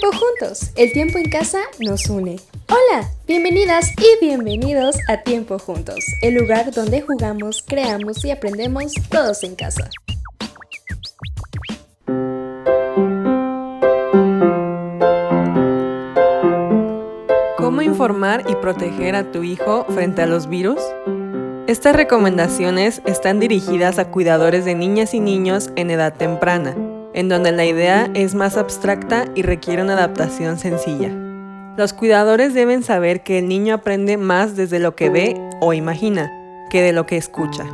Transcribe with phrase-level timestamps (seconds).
[0.00, 2.36] Tiempo juntos, el tiempo en casa nos une.
[2.68, 9.42] Hola, bienvenidas y bienvenidos a Tiempo juntos, el lugar donde jugamos, creamos y aprendemos todos
[9.42, 9.90] en casa.
[17.58, 20.80] ¿Cómo informar y proteger a tu hijo frente a los virus?
[21.66, 26.74] Estas recomendaciones están dirigidas a cuidadores de niñas y niños en edad temprana,
[27.14, 31.10] en donde la idea es más abstracta y requiere una adaptación sencilla.
[31.76, 36.30] Los cuidadores deben saber que el niño aprende más desde lo que ve o imagina
[36.70, 37.64] que de lo que escucha.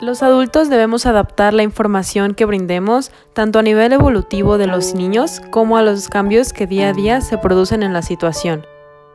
[0.00, 5.40] Los adultos debemos adaptar la información que brindemos tanto a nivel evolutivo de los niños
[5.50, 8.64] como a los cambios que día a día se producen en la situación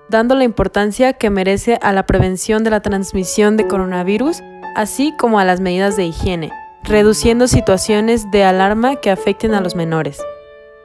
[0.10, 4.42] dando la importancia que merece a la prevención de la transmisión de coronavirus,
[4.76, 6.52] así como a las medidas de higiene,
[6.88, 10.22] reduciendo situaciones de alarma que afecten a los menores.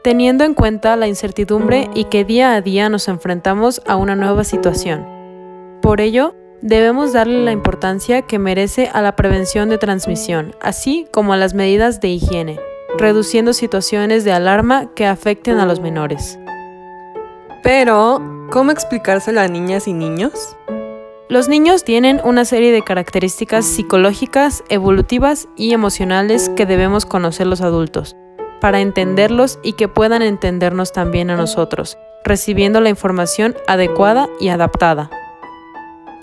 [0.03, 4.45] Teniendo en cuenta la incertidumbre y que día a día nos enfrentamos a una nueva
[4.45, 5.07] situación.
[5.83, 11.35] Por ello, debemos darle la importancia que merece a la prevención de transmisión, así como
[11.35, 12.59] a las medidas de higiene,
[12.97, 16.39] reduciendo situaciones de alarma que afecten a los menores.
[17.63, 20.57] Pero, ¿cómo explicárselo a niñas y niños?
[21.31, 27.61] Los niños tienen una serie de características psicológicas, evolutivas y emocionales que debemos conocer los
[27.61, 28.17] adultos,
[28.61, 35.09] para entenderlos y que puedan entendernos también a nosotros, recibiendo la información adecuada y adaptada.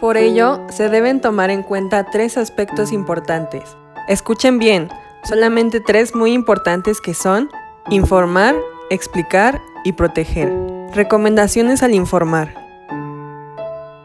[0.02, 3.78] Por ello, se deben tomar en cuenta tres aspectos importantes.
[4.10, 4.90] Escuchen bien,
[5.24, 7.50] solamente tres muy importantes que son
[7.90, 8.56] informar,
[8.90, 10.52] explicar y proteger.
[10.94, 12.67] Recomendaciones al informar.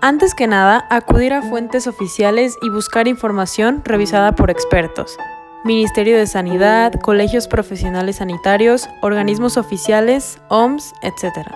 [0.04, 5.16] Antes que nada, acudir a fuentes oficiales y buscar información revisada por expertos.
[5.64, 11.46] Ministerio de Sanidad, colegios profesionales sanitarios, organismos oficiales, OMS, etc.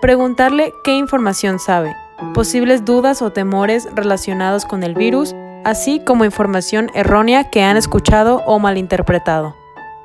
[0.00, 1.94] Preguntarle qué información sabe,
[2.34, 5.32] posibles dudas o temores relacionados con el virus,
[5.62, 9.54] así como información errónea que han escuchado o malinterpretado.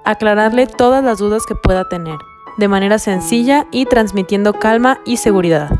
[0.03, 2.19] Aclararle todas las dudas que pueda tener
[2.57, 5.71] de manera sencilla y transmitiendo calma y seguridad.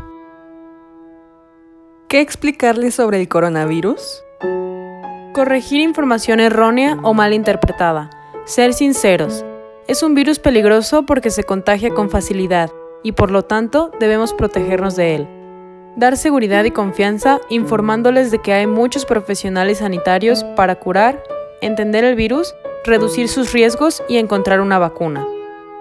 [2.16, 4.24] ¿Qué explicarles sobre el coronavirus?
[5.34, 8.08] Corregir información errónea o mal interpretada.
[8.46, 9.44] Ser sinceros.
[9.86, 12.70] Es un virus peligroso porque se contagia con facilidad
[13.02, 15.28] y por lo tanto debemos protegernos de él.
[15.96, 21.22] Dar seguridad y confianza informándoles de que hay muchos profesionales sanitarios para curar,
[21.60, 22.54] entender el virus,
[22.86, 25.26] reducir sus riesgos y encontrar una vacuna.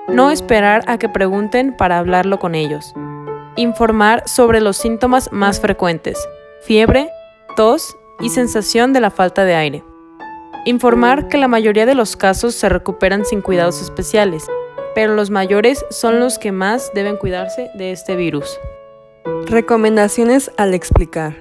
[0.10, 2.94] No esperar a que pregunten para hablarlo con ellos.
[3.56, 6.18] Informar sobre los síntomas más frecuentes,
[6.62, 7.10] fiebre,
[7.56, 9.84] tos y sensación de la falta de aire.
[10.66, 14.46] Informar que la mayoría de los casos se recuperan sin cuidados especiales,
[14.94, 18.60] pero los mayores son los que más deben cuidarse de este virus.
[19.46, 21.36] Recomendaciones al explicar.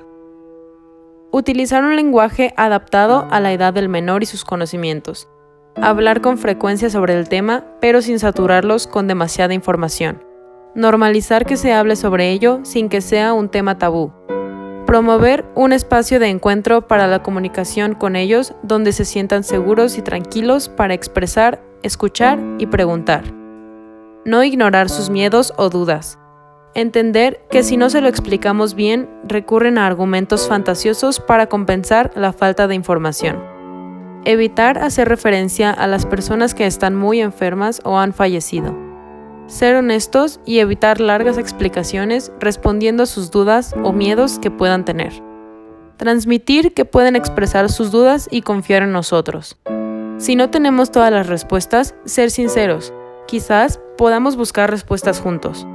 [1.31, 5.29] Utilizar un lenguaje adaptado a la edad del menor y sus conocimientos
[5.83, 10.23] hablar con frecuencia sobre el tema, pero sin saturarlos con demasiada información.
[10.75, 14.13] Normalizar que se hable sobre ello sin que sea un tema tabú.
[14.87, 20.03] Promover un espacio de encuentro para la comunicación con ellos donde se sientan seguros y
[20.03, 23.23] tranquilos para expresar, escuchar y preguntar.
[24.25, 26.19] No ignorar sus miedos o dudas.
[26.75, 32.33] Entender que si no se lo explicamos bien, recurren a argumentos fantasiosos para compensar la
[32.33, 33.41] falta de información.
[34.25, 38.84] Evitar hacer referencia a las personas que están muy enfermas o han fallecido.
[39.47, 45.13] Ser honestos y evitar largas explicaciones respondiendo a sus dudas o miedos que puedan tener.
[45.99, 49.59] Transmitir que pueden expresar sus dudas y confiar en nosotros.
[50.19, 52.93] Si no tenemos todas las respuestas, ser sinceros.
[53.27, 55.67] Quizás podamos buscar respuestas juntos.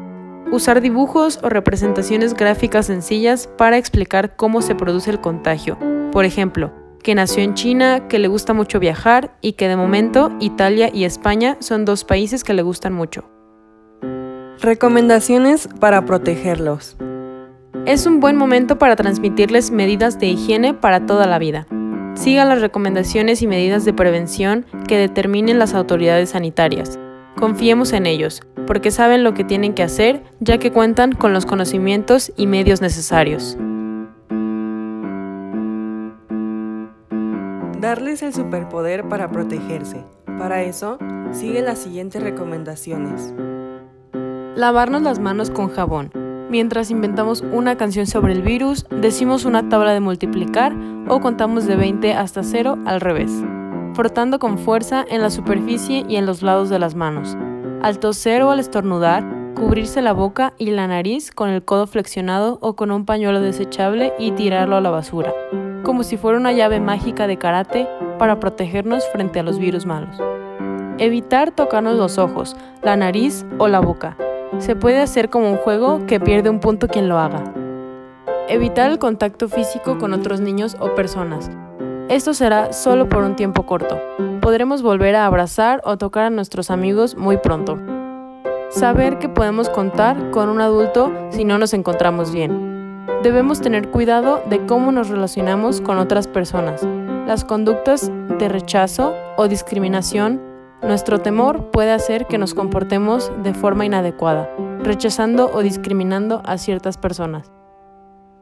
[0.51, 5.77] Usar dibujos o representaciones gráficas sencillas para explicar cómo se produce el contagio.
[6.11, 10.31] Por ejemplo, que nació en China, que le gusta mucho viajar y que de momento
[10.39, 13.38] Italia y España son dos países que le gustan mucho.
[14.61, 16.97] Recomendaciones para protegerlos.
[17.85, 21.65] Es un buen momento para transmitirles medidas de higiene para toda la vida.
[22.15, 26.99] Siga las recomendaciones y medidas de prevención que determinen las autoridades sanitarias.
[27.37, 31.45] Confiemos en ellos, porque saben lo que tienen que hacer ya que cuentan con los
[31.45, 33.57] conocimientos y medios necesarios.
[37.79, 40.03] Darles el superpoder para protegerse.
[40.37, 40.99] Para eso,
[41.31, 43.33] sigue las siguientes recomendaciones.
[44.59, 46.11] Lavarnos las manos con jabón.
[46.49, 50.75] Mientras inventamos una canción sobre el virus, decimos una tabla de multiplicar
[51.07, 53.31] o contamos de 20 hasta 0 al revés,
[53.93, 57.37] frotando con fuerza en la superficie y en los lados de las manos.
[57.81, 59.23] Al toser o al estornudar,
[59.55, 64.11] cubrirse la boca y la nariz con el codo flexionado o con un pañuelo desechable
[64.19, 65.33] y tirarlo a la basura,
[65.83, 70.17] como si fuera una llave mágica de karate para protegernos frente a los virus malos.
[70.97, 74.17] Evitar tocarnos los ojos, la nariz o la boca.
[74.57, 77.53] Se puede hacer como un juego que pierde un punto quien lo haga.
[78.47, 81.51] Evitar el contacto físico con otros niños o personas.
[82.09, 83.99] Esto será solo por un tiempo corto.
[84.41, 87.77] Podremos volver a abrazar o tocar a nuestros amigos muy pronto.
[88.69, 93.05] Saber que podemos contar con un adulto si no nos encontramos bien.
[93.21, 96.83] Debemos tener cuidado de cómo nos relacionamos con otras personas.
[97.27, 100.41] Las conductas de rechazo o discriminación,
[100.81, 104.49] nuestro temor puede hacer que nos comportemos de forma inadecuada,
[104.79, 107.51] rechazando o discriminando a ciertas personas.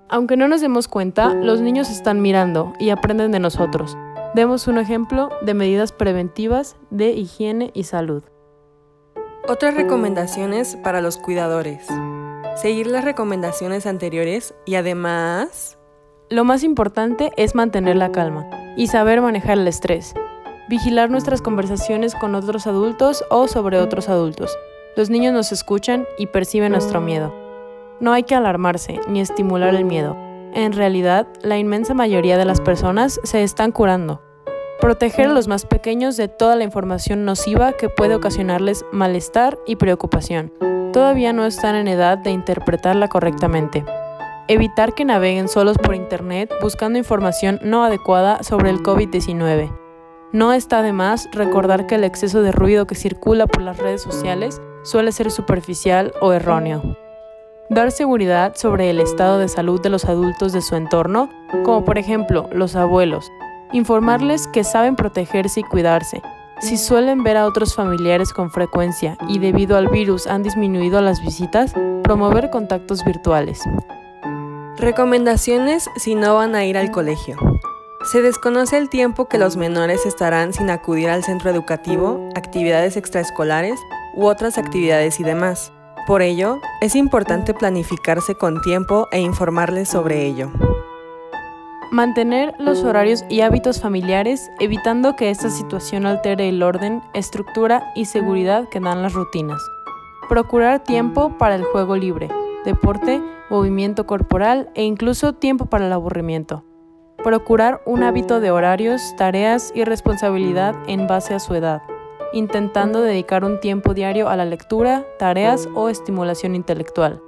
[0.10, 3.98] Aunque no nos demos cuenta, los niños están mirando y aprenden de nosotros.
[4.36, 8.24] Demos un ejemplo de medidas preventivas de higiene y salud.
[9.48, 11.88] Otras recomendaciones para los cuidadores.
[12.56, 15.78] Seguir las recomendaciones anteriores y además...
[16.30, 20.14] Lo más importante es mantener la calma y saber manejar el estrés.
[20.70, 24.58] Vigilar nuestras conversaciones con otros adultos o sobre otros adultos.
[24.98, 27.34] Los niños nos escuchan y perciben nuestro miedo.
[28.02, 30.18] No hay que alarmarse ni estimular el miedo.
[30.54, 34.22] En realidad, la inmensa mayoría de las personas se están curando.
[34.82, 39.78] Proteger a los más pequeños de toda la información nociva que puede ocasionarles malestar y
[39.78, 40.52] preocupación.
[40.92, 43.86] Todavía no están en edad de interpretarla correctamente.
[44.50, 49.87] Evitar que naveguen solos por Internet buscando información no adecuada sobre el COVID-19.
[50.34, 54.02] No está de más recordar que el exceso de ruido que circula por las redes
[54.02, 56.98] sociales suele ser superficial o erróneo.
[57.70, 61.30] Dar seguridad sobre el estado de salud de los adultos de su entorno,
[61.64, 63.32] como por ejemplo los abuelos.
[63.72, 66.22] Informarles que saben protegerse y cuidarse.
[66.60, 71.22] Si suelen ver a otros familiares con frecuencia y debido al virus han disminuido las
[71.22, 71.74] visitas,
[72.04, 73.62] promover contactos virtuales.
[74.78, 77.38] Recomendaciones si no van a ir al colegio.
[78.08, 83.78] Se desconoce el tiempo que los menores estarán sin acudir al centro educativo, actividades extraescolares
[84.16, 85.74] u otras actividades y demás.
[86.08, 90.50] Por ello, es importante planificarse con tiempo e informarles sobre ello.
[91.92, 98.06] Mantener los horarios y hábitos familiares, evitando que esta situación altere el orden, estructura y
[98.06, 99.62] seguridad que dan las rutinas.
[100.30, 102.30] Procurar tiempo para el juego libre,
[102.64, 106.64] deporte, movimiento corporal e incluso tiempo para el aburrimiento.
[107.28, 111.82] Procurar un hábito de horarios, tareas y responsabilidad en base a su edad
[112.32, 117.22] intentando dedicar un tiempo diario a la lectura, tareas o estimulación intelectual.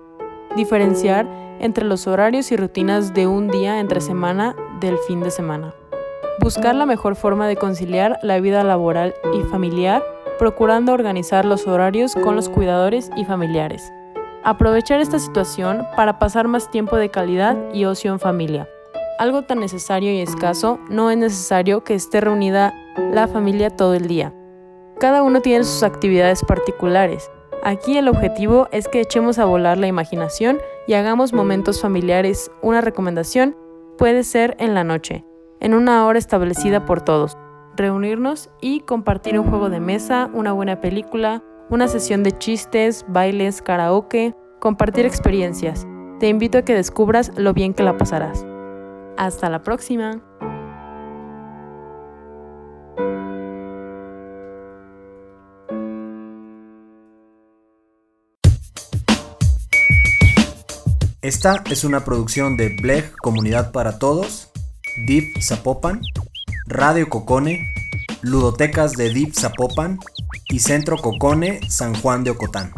[0.55, 1.27] Diferenciar
[1.59, 5.73] entre los horarios y rutinas de un día entre semana del fin de semana.
[6.39, 10.01] Buscar la mejor forma de conciliar la vida laboral y familiar,
[10.37, 13.91] procurando organizar los horarios con los cuidadores y familiares.
[14.45, 18.69] Aprovechar esta situación para pasar más tiempo de calidad y ocio en familia.
[19.19, 22.73] Algo tan necesario y escaso no es necesario que esté reunida
[23.11, 24.33] la familia todo el día.
[24.97, 27.29] Cada uno tiene sus actividades particulares.
[27.61, 32.49] Aquí el objetivo es que echemos a volar la imaginación y hagamos momentos familiares.
[32.61, 33.57] Una recomendación
[33.97, 35.25] puede ser en la noche,
[35.59, 37.37] en una hora establecida por todos.
[37.75, 43.61] Reunirnos y compartir un juego de mesa, una buena película, una sesión de chistes, bailes,
[43.61, 45.85] karaoke, compartir experiencias.
[46.21, 48.45] Te invito a que descubras lo bien que la pasarás.
[49.19, 50.21] Hasta la próxima.
[61.21, 64.51] Esta es una producción de Bleg Comunidad para Todos,
[65.05, 65.99] Deep Zapopan,
[66.65, 67.73] Radio Cocone,
[68.21, 69.99] Ludotecas de Deep Zapopan
[70.47, 72.71] y Centro Cocone San Juan de Ocotán.